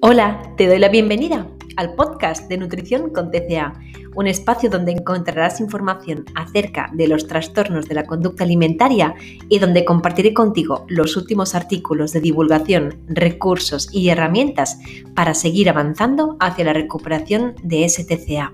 [0.00, 3.72] Hola, te doy la bienvenida al podcast de Nutrición con TCA,
[4.14, 9.16] un espacio donde encontrarás información acerca de los trastornos de la conducta alimentaria
[9.48, 14.78] y donde compartiré contigo los últimos artículos de divulgación, recursos y herramientas
[15.16, 18.52] para seguir avanzando hacia la recuperación de STCA.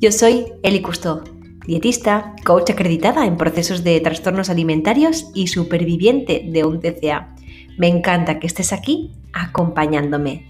[0.00, 1.22] Yo soy Eli Cousteau,
[1.66, 7.36] dietista, coach acreditada en procesos de trastornos alimentarios y superviviente de un TCA.
[7.78, 10.46] Me encanta que estés aquí acompañándome.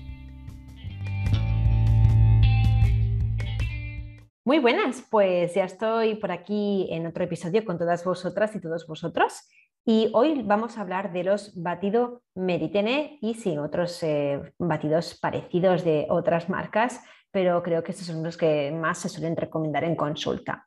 [4.44, 8.88] Muy buenas, pues ya estoy por aquí en otro episodio con todas vosotras y todos
[8.88, 9.48] vosotros.
[9.84, 15.84] Y hoy vamos a hablar de los batido Meritene y sí, otros eh, batidos parecidos
[15.84, 19.94] de otras marcas, pero creo que estos son los que más se suelen recomendar en
[19.94, 20.66] consulta.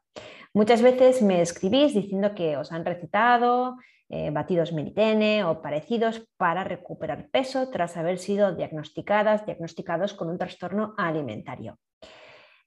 [0.54, 3.76] Muchas veces me escribís diciendo que os han recetado
[4.10, 10.38] eh, batidos Meritene o parecidos para recuperar peso tras haber sido diagnosticadas, diagnosticados con un
[10.38, 11.80] trastorno alimentario.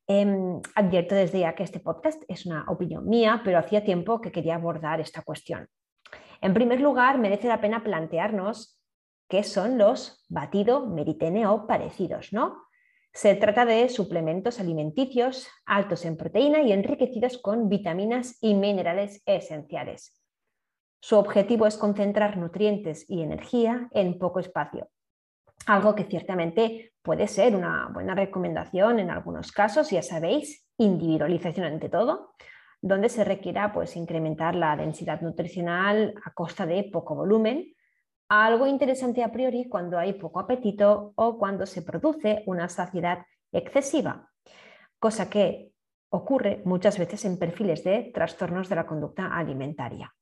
[0.07, 4.33] Em, advierto desde ya que este podcast es una opinión mía, pero hacía tiempo que
[4.33, 5.69] quería abordar esta cuestión.
[6.41, 8.81] En primer lugar, merece la pena plantearnos
[9.29, 12.69] qué son los batido meritene o parecidos, ¿no?
[13.13, 20.18] Se trata de suplementos alimenticios altos en proteína y enriquecidos con vitaminas y minerales esenciales.
[21.01, 24.89] Su objetivo es concentrar nutrientes y energía en poco espacio,
[25.67, 31.89] algo que ciertamente puede ser una buena recomendación en algunos casos, ya sabéis, individualización ante
[31.89, 32.35] todo,
[32.81, 37.75] donde se requiera pues, incrementar la densidad nutricional a costa de poco volumen,
[38.29, 44.31] algo interesante a priori cuando hay poco apetito o cuando se produce una saciedad excesiva,
[44.99, 45.73] cosa que
[46.11, 50.15] ocurre muchas veces en perfiles de trastornos de la conducta alimentaria.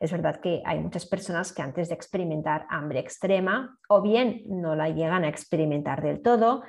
[0.00, 4.76] Es verdad que hay muchas personas que antes de experimentar hambre extrema o bien no
[4.76, 6.62] la llegan a experimentar del todo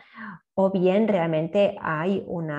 [0.55, 2.49] o bien realmente hay un,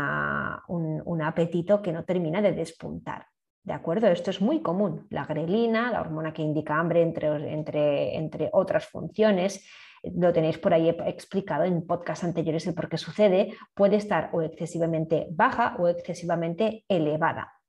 [1.22, 3.26] apetito que no termina de despuntar.
[3.62, 4.06] ¿De acuerdo?
[4.06, 5.06] Esto es muy común.
[5.10, 9.68] La grelina, la hormona que indica hambre, entre, otras funciones,
[10.02, 14.40] lo tenéis por ahí explicado en podcasts anteriores el por qué sucede, puede estar o
[14.40, 17.59] excesivamente baja o excesivamente elevada.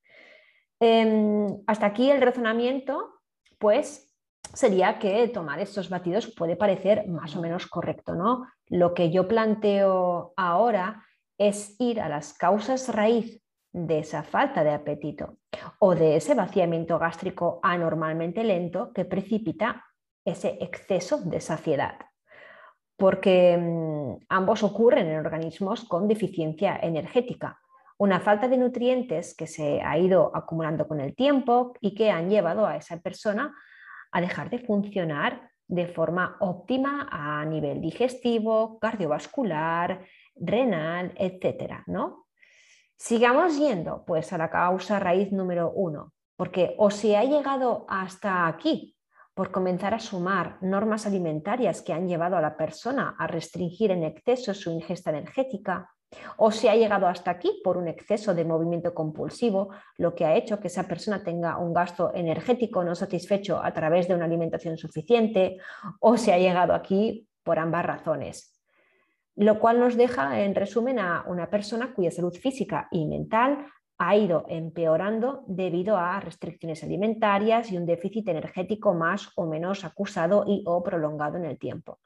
[0.83, 3.21] Em, hasta aquí el razonamiento,
[3.59, 4.11] pues
[4.41, 8.47] sería que tomar estos batidos puede parecer más o menos correcto, ¿no?
[8.67, 11.05] Lo que yo planteo ahora
[11.37, 15.37] es ir a las causas raíz de esa falta de apetito
[15.77, 19.85] o de ese vaciamiento gástrico anormalmente lento que precipita
[20.25, 21.99] ese exceso de saciedad.
[22.97, 27.60] Porque mm, ambos ocurren en organismos con deficiencia energética
[28.01, 32.31] una falta de nutrientes que se ha ido acumulando con el tiempo y que han
[32.31, 33.53] llevado a esa persona
[34.11, 40.03] a dejar de funcionar de forma óptima a nivel digestivo, cardiovascular,
[40.35, 42.25] renal, etcétera, ¿no?
[42.97, 48.47] Sigamos yendo pues a la causa raíz número uno, porque o se ha llegado hasta
[48.47, 48.97] aquí
[49.35, 54.03] por comenzar a sumar normas alimentarias que han llevado a la persona a restringir en
[54.03, 55.91] exceso su ingesta energética,
[56.37, 60.35] o se ha llegado hasta aquí por un exceso de movimiento compulsivo, lo que ha
[60.35, 64.77] hecho que esa persona tenga un gasto energético no satisfecho a través de una alimentación
[64.77, 65.57] suficiente,
[65.99, 68.61] o se ha llegado aquí por ambas razones.
[69.35, 73.65] Lo cual nos deja, en resumen, a una persona cuya salud física y mental
[73.97, 80.43] ha ido empeorando debido a restricciones alimentarias y un déficit energético más o menos acusado
[80.47, 81.99] y o prolongado en el tiempo.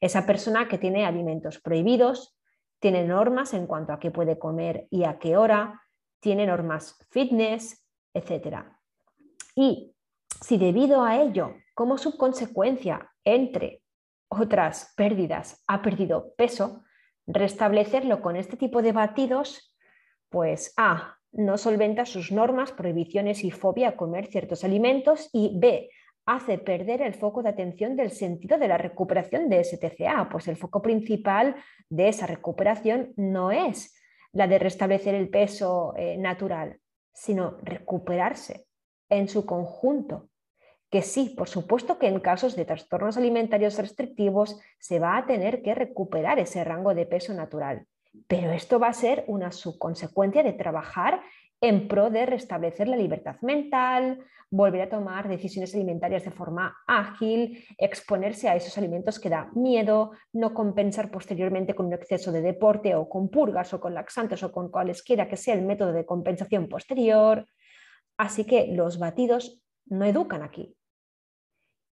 [0.00, 2.35] Esa persona que tiene alimentos prohibidos,
[2.78, 5.82] tiene normas en cuanto a qué puede comer y a qué hora,
[6.20, 8.64] tiene normas fitness, etc.
[9.54, 9.94] Y
[10.40, 13.82] si debido a ello, como subconsecuencia, entre
[14.28, 16.84] otras pérdidas, ha perdido peso,
[17.26, 19.74] restablecerlo con este tipo de batidos,
[20.28, 25.90] pues A, no solventa sus normas, prohibiciones y fobia a comer ciertos alimentos y B,
[26.26, 30.48] hace perder el foco de atención del sentido de la recuperación de ese TCA, pues
[30.48, 31.54] el foco principal
[31.88, 33.94] de esa recuperación no es
[34.32, 36.80] la de restablecer el peso eh, natural,
[37.14, 38.66] sino recuperarse
[39.08, 40.28] en su conjunto.
[40.90, 45.62] Que sí, por supuesto que en casos de trastornos alimentarios restrictivos se va a tener
[45.62, 47.86] que recuperar ese rango de peso natural,
[48.26, 51.22] pero esto va a ser una subconsecuencia de trabajar
[51.60, 57.64] en pro de restablecer la libertad mental, volver a tomar decisiones alimentarias de forma ágil,
[57.78, 62.94] exponerse a esos alimentos que da miedo, no compensar posteriormente con un exceso de deporte
[62.94, 66.68] o con purgas o con laxantes o con cualesquiera que sea el método de compensación
[66.68, 67.46] posterior.
[68.16, 70.76] Así que los batidos no educan aquí.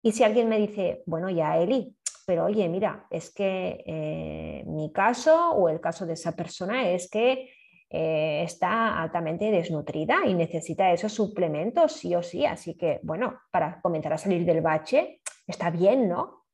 [0.03, 4.93] Y si alguien me dice, bueno, ya Eli, pero oye, mira, es que eh, mi
[4.93, 7.51] caso o el caso de esa persona es que
[7.95, 12.47] eh, está altamente desnutrida y necesita esos suplementos sí o sí.
[12.47, 16.47] Así que, bueno, para comenzar a salir del bache, está bien, ¿no?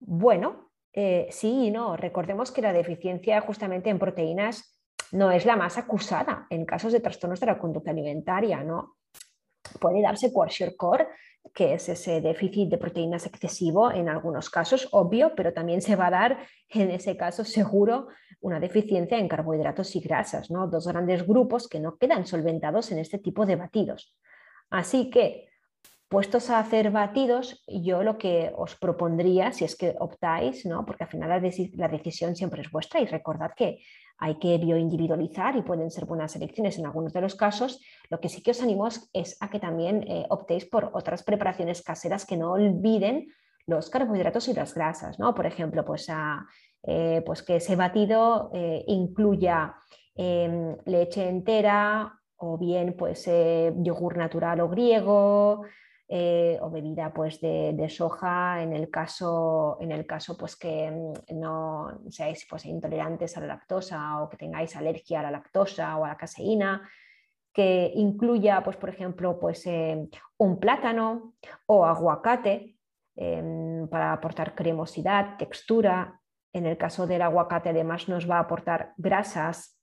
[0.00, 1.96] Bueno, eh, sí y no.
[1.96, 4.76] Recordemos que la deficiencia justamente en proteínas
[5.12, 8.96] no es la más acusada en casos de trastornos de la conducta alimentaria, ¿no?
[9.80, 11.06] Puede darse core
[11.54, 16.06] que es ese déficit de proteínas excesivo en algunos casos, obvio, pero también se va
[16.06, 16.38] a dar
[16.68, 18.08] en ese caso seguro
[18.40, 20.66] una deficiencia en carbohidratos y grasas, ¿no?
[20.68, 24.14] dos grandes grupos que no quedan solventados en este tipo de batidos.
[24.70, 25.48] Así que,
[26.08, 30.84] puestos a hacer batidos, yo lo que os propondría, si es que optáis, ¿no?
[30.84, 33.78] porque al final la, decisión siempre es vuestra y recordad que
[34.20, 37.80] hay que bioindividualizar y pueden ser buenas elecciones en algunos de los casos.
[38.10, 41.82] Lo que sí que os animo es a que también eh, optéis por otras preparaciones
[41.82, 43.28] caseras que no olviden
[43.66, 45.34] los carbohidratos y las grasas, ¿no?
[45.34, 46.06] Por ejemplo, pues,
[46.82, 49.74] eh, pues que ese batido eh, incluya
[50.14, 53.26] em, leche entera o bien pues
[53.76, 55.62] yogur natural o griego,
[56.12, 61.38] eh, o bebida pues, de, soja en el caso, en el caso pues, que mm,
[61.38, 66.04] no seáis pues, intolerantes a la lactosa o que tengáis alergia a la lactosa o
[66.04, 66.82] a la caseína,
[67.52, 71.34] que incluya, pues, por ejemplo, pues, eh, un plátano
[71.66, 72.76] o aguacate
[73.14, 76.20] em, para aportar cremosidad, textura.
[76.52, 79.78] En el caso del aguacate además nos va a aportar grasas,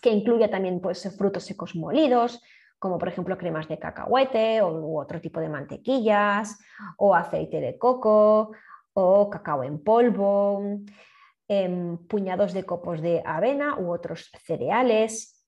[0.00, 2.40] que incluya también pues, frutos secos molidos,
[2.78, 6.58] como por ejemplo cremas de cacahuete o otro tipo de mantequillas
[6.96, 8.52] o aceite de coco
[8.92, 10.60] o cacao en polvo,
[11.48, 15.46] em, puñados de copos de avena u otros cereales.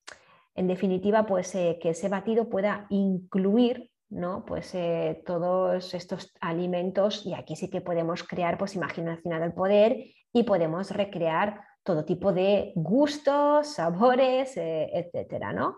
[0.54, 4.44] En definitiva, pues eh, que ese batido pueda incluir ¿no?
[4.44, 10.04] pues, eh, todos estos alimentos y aquí sí que podemos crear pues, imaginación del poder
[10.32, 15.76] y podemos recrear todo tipo de gustos, sabores, eh, etcétera, ¿no?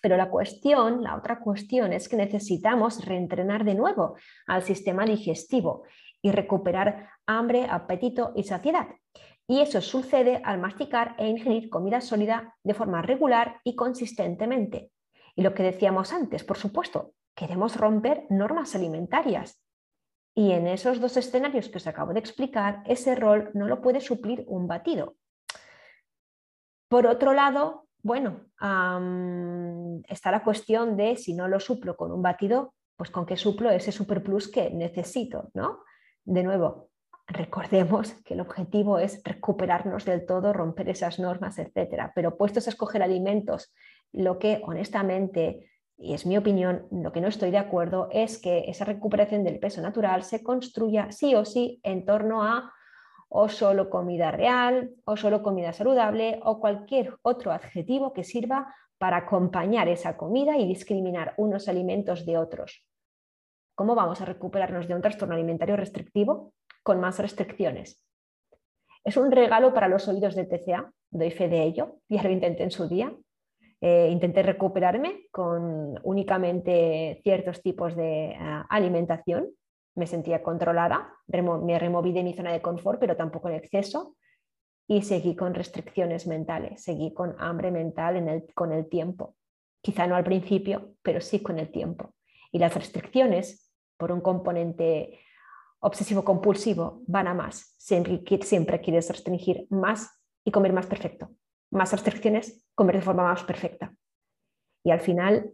[0.00, 4.16] Pero la cuestión, la otra cuestión es que necesitamos reentrenar de nuevo
[4.46, 5.84] al sistema digestivo
[6.22, 8.88] y recuperar hambre, apetito y saciedad.
[9.46, 14.90] Y eso sucede al masticar e ingerir comida sólida de forma regular y consistentemente.
[15.34, 19.60] Y lo que decíamos antes, por supuesto, queremos romper normas alimentarias.
[20.34, 24.00] Y en esos dos escenarios que os acabo de explicar, ese rol no lo puede
[24.00, 25.16] suplir un batido.
[26.88, 28.40] Por otro lado, bueno,
[30.08, 33.70] está la cuestión de si no lo suplo con un batido, pues con qué suplo
[33.70, 35.80] ese super plus que necesito, ¿no?
[36.24, 36.90] De nuevo,
[37.26, 42.12] recordemos que el objetivo es recuperarnos del todo, romper esas normas, etcétera.
[42.14, 43.72] Pero puestos a escoger alimentos,
[44.12, 48.64] lo que honestamente, y es mi opinión, lo que no estoy de acuerdo es que
[48.68, 52.72] esa recuperación del peso natural se construya sí o sí en torno a
[53.30, 59.18] o solo comida real, o solo comida saludable, o cualquier otro adjetivo que sirva para
[59.18, 62.84] acompañar esa comida y discriminar unos alimentos de otros.
[63.76, 66.52] ¿Cómo vamos a recuperarnos de un trastorno alimentario restrictivo?
[66.82, 68.04] Con más restricciones.
[69.04, 72.64] Es un regalo para los oídos de TCA, doy fe de ello, ya lo intenté
[72.64, 73.14] en su día.
[73.80, 79.48] Eh, intenté recuperarme con únicamente ciertos tipos de ah, alimentación
[79.94, 84.16] me sentía controlada, me removí de mi zona de confort, pero tampoco en exceso,
[84.86, 89.36] y seguí con restricciones mentales, seguí con hambre mental con el tiempo.
[89.82, 92.14] Quizá no al principio, pero sí con el tiempo.
[92.50, 95.20] Y las restricciones, por un componente
[95.78, 97.74] obsesivo-compulsivo, van a más.
[97.78, 100.10] Siempre, siempre quieres restringir más
[100.44, 101.30] y comer más perfecto.
[101.70, 103.94] Más restricciones, comer de forma más perfecta.
[104.84, 105.52] Y al final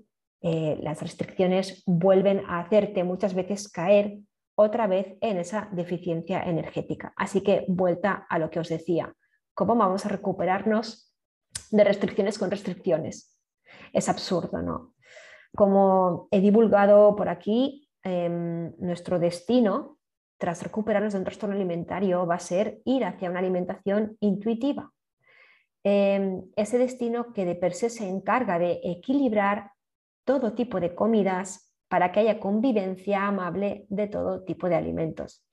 [0.49, 4.21] eh, las restricciones vuelven a hacerte muchas veces caer
[4.55, 7.13] otra vez en esa deficiencia energética.
[7.17, 9.13] Así que vuelta a lo que os decía,
[9.55, 11.13] ¿cómo vamos a recuperarnos
[11.73, 13.37] de restricciones con restricciones?
[13.93, 14.95] Es absurdo, ¿no?
[15.57, 19.99] Como he divulgado por aquí, em, nuestro destino
[20.39, 24.93] tras recuperarnos de un trastorno alimentario va a ser ir hacia una alimentación intuitiva.
[25.83, 29.73] Em, ese destino que de per se se encarga de equilibrar
[30.27, 35.47] todo tipo de comidas para que haya convivencia amable de todo tipo de alimentos.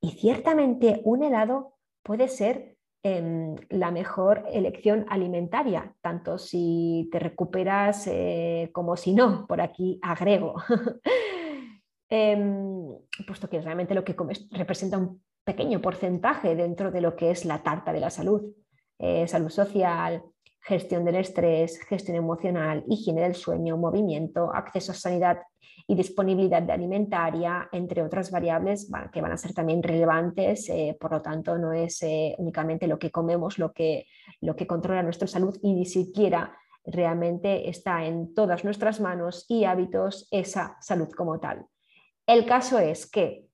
[0.00, 8.06] Y ciertamente un helado puede ser em, la mejor elección alimentaria, tanto si te recuperas
[8.06, 10.54] eh, como si no, por aquí agrego.
[12.14, 12.90] Em,
[13.26, 17.46] puesto que realmente lo que comes representa un pequeño porcentaje dentro de lo que es
[17.46, 18.52] la tarta de la salud,
[18.98, 20.22] eh, salud social,
[20.62, 25.38] gestión del estrés, gestión emocional, higiene del sueño, movimiento, acceso a sanidad
[25.86, 30.68] y disponibilidad alimentaria, entre otras variables que van a ser también relevantes.
[30.68, 34.06] Eh, por lo tanto, no es eh, únicamente lo que comemos lo que,
[34.40, 39.64] lo que controla nuestra salud y ni siquiera realmente está en todas nuestras manos y
[39.64, 41.66] hábitos esa salud como tal.
[42.26, 43.46] El caso es que,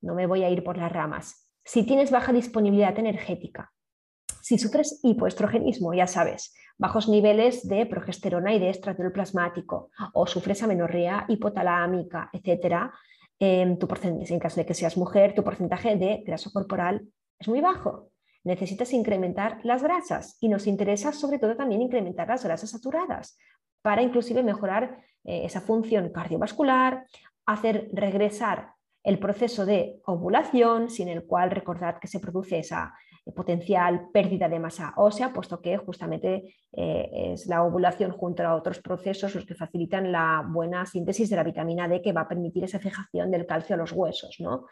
[0.00, 3.72] no me voy a ir por las ramas, si tienes baja disponibilidad energética,
[4.44, 10.62] si sufres hipoestrogenismo, ya sabes, bajos niveles de progesterona y de estradiol plasmático, o sufres
[10.62, 12.90] amenorrea hipotalámica, etc.,
[13.38, 17.08] en, tu en caso de que seas mujer, tu porcentaje de grasa corporal
[17.38, 18.10] es muy bajo.
[18.44, 23.38] Necesitas incrementar las grasas y nos interesa sobre todo también incrementar las grasas saturadas
[23.80, 27.06] para inclusive mejorar eh, esa función cardiovascular,
[27.46, 32.94] hacer regresar el proceso de ovulación, sin el cual recordad que se produce esa
[33.32, 38.80] potencial pérdida de masa ósea, puesto que justamente eh, es la ovulación junto a otros
[38.80, 42.64] procesos los que facilitan la buena síntesis de la vitamina D que va a permitir
[42.64, 44.36] esa fijación del calcio a los huesos.
[44.40, 44.66] ¿no?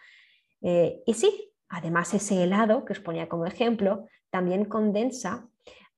[0.60, 5.48] Eh, y sí, además ese helado que os ponía como ejemplo también condensa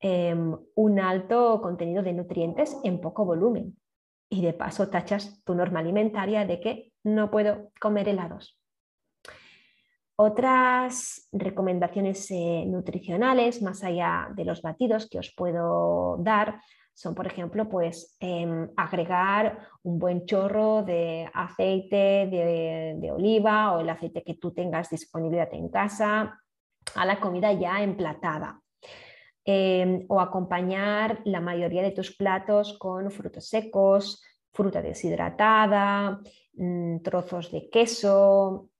[0.01, 3.77] em, un alto contenido de nutrientes en poco volumen.
[4.29, 8.59] Y de paso tachas tu norma alimentaria de que no puedo comer helados.
[10.17, 16.61] Otras recomendaciones eh, nutricionales, más allá de los batidos que os puedo dar,
[16.95, 23.91] son, por ejemplo, pues, em, agregar un buen chorro de aceite de, oliva o el
[23.91, 26.41] aceite que tú tengas disponibilidad en casa
[26.95, 28.61] a la comida ya emplatada.
[29.45, 36.21] Em, o acompañar la mayoría de tus platos con frutos secos, fruta deshidratada,
[36.55, 38.71] mm, trozos de queso,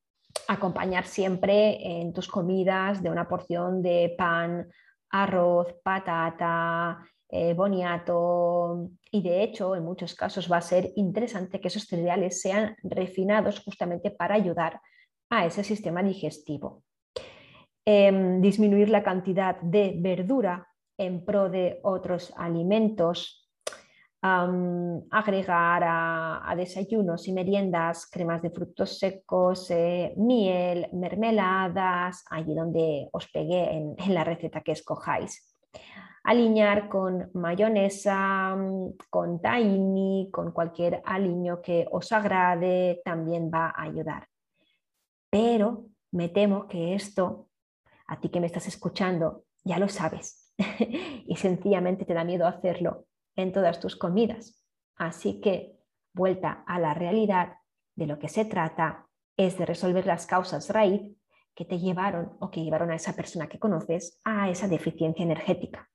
[0.49, 4.69] acompañar siempre en tus comidas de una porción de pan,
[5.11, 6.99] arroz, patata,
[7.29, 12.41] eh, boniato y de hecho en muchos casos va a ser interesante que esos cereales
[12.41, 14.81] sean refinados justamente para ayudar
[15.31, 16.83] a ese sistema digestivo.
[17.87, 23.44] Em, disminuir la cantidad de verdura en pro de otros alimentos
[24.25, 33.29] agregar a, desayunos y meriendas cremas de frutos secos, eh, miel, mermeladas, allí donde os
[33.29, 35.55] pegué en, la receta que escojáis.
[36.23, 38.57] Alinear con mayonesa,
[39.11, 44.27] con tahini, con cualquier aliño que os agrade, también va a ayudar.
[45.29, 47.49] Pero me temo que esto,
[48.07, 50.55] a ti que me estás escuchando, ya lo sabes
[51.27, 53.05] y sencillamente te da miedo hacerlo
[53.37, 54.65] en todas tus comidas.
[54.97, 55.79] Así que,
[56.13, 57.59] vuelta a la realidad,
[57.97, 61.03] de lo que se trata es de resolver las causas raíz
[61.55, 65.91] que te llevaron o que llevaron a esa persona que conoces a esa deficiencia energética.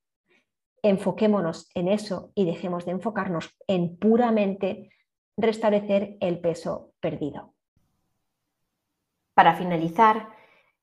[0.82, 4.90] Enfoquémonos en eso y dejemos de enfocarnos en puramente
[5.36, 7.54] restablecer el peso perdido.
[9.34, 10.30] Para finalizar,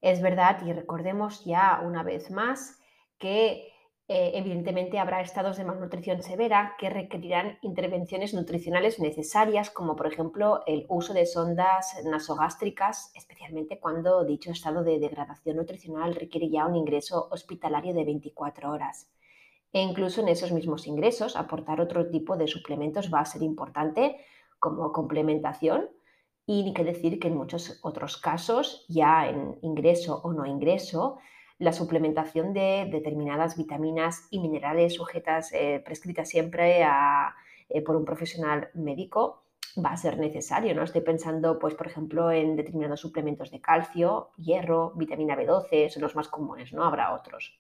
[0.02, 2.80] es verdad y recordemos ya una vez más
[3.18, 3.72] que
[4.10, 10.64] eh, evidentemente habrá estados de malnutrición severa que requerirán intervenciones nutricionales necesarias, como por ejemplo
[10.66, 16.78] el uso de sondas nasogástricas, especialmente cuando dicho estado de degradación nutricional requiere ya un
[16.78, 19.12] ingreso hospitalario de 24 horas.
[19.74, 24.16] E incluso en esos mismos ingresos aportar otro tipo de suplementos va a ser importante
[24.58, 25.90] como complementación
[26.46, 31.18] y ni que decir que en muchos otros casos, ya en ingreso o no ingreso,
[31.60, 38.70] la suplementación de determinadas vitaminas y minerales sujetas, eh, prescritas siempre eh, por un profesional
[38.74, 39.44] médico,
[39.84, 40.76] va a ser necesario.
[40.76, 40.84] ¿no?
[40.84, 46.16] Estoy pensando, pues, por ejemplo, en determinados suplementos de calcio, hierro, vitamina B12, son los
[46.16, 46.84] más comunes, ¿no?
[46.84, 47.60] Habrá otros.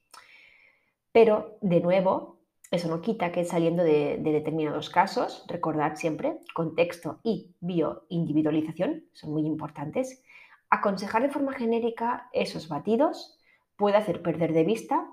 [1.11, 2.37] Pero, de nuevo,
[2.69, 9.31] eso no quita que saliendo de, de determinados casos, recordad siempre, contexto y bioindividualización son
[9.31, 10.23] muy importantes,
[10.69, 13.36] aconsejar de forma genérica esos batidos
[13.77, 15.07] puede hacer perder de vista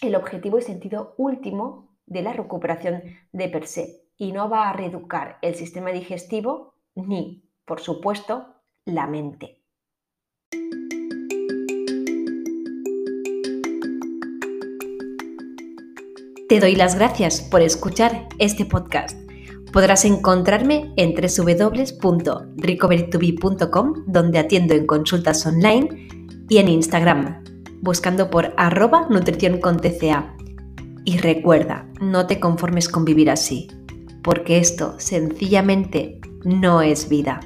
[0.00, 3.02] el objetivo y sentido último de la recuperación
[3.32, 9.06] de per se y no va a reeducar el sistema digestivo ni, por supuesto, la
[9.06, 9.58] mente.
[16.48, 19.18] Te doy las gracias por escuchar este podcast.
[19.72, 26.08] Podrás encontrarme en www.recoverytobe.com, donde atiendo en consultas online,
[26.50, 27.42] y en Instagram,
[27.82, 30.34] buscando por arroba nutrición con TCA.
[31.04, 33.68] Y recuerda, no te conformes con vivir así,
[34.22, 37.40] porque esto sencillamente no es vida.